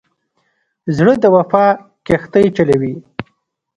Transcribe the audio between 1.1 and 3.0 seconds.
د وفا کښتۍ چلوي.